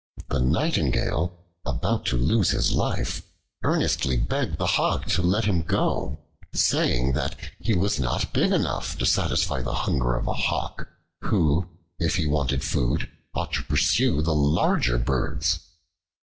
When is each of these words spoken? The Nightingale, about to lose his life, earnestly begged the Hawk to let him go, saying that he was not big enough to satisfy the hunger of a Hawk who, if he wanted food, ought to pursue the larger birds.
The 0.29 0.39
Nightingale, 0.39 1.31
about 1.63 2.07
to 2.07 2.17
lose 2.17 2.49
his 2.49 2.71
life, 2.71 3.21
earnestly 3.63 4.17
begged 4.17 4.57
the 4.57 4.65
Hawk 4.65 5.05
to 5.09 5.21
let 5.21 5.45
him 5.45 5.61
go, 5.61 6.17
saying 6.55 7.13
that 7.13 7.35
he 7.59 7.75
was 7.75 7.99
not 7.99 8.33
big 8.33 8.51
enough 8.51 8.97
to 8.97 9.05
satisfy 9.05 9.61
the 9.61 9.75
hunger 9.85 10.15
of 10.15 10.25
a 10.25 10.33
Hawk 10.33 10.89
who, 11.25 11.69
if 11.99 12.15
he 12.15 12.25
wanted 12.25 12.63
food, 12.63 13.11
ought 13.35 13.53
to 13.53 13.63
pursue 13.63 14.23
the 14.23 14.33
larger 14.33 14.97
birds. 14.97 15.59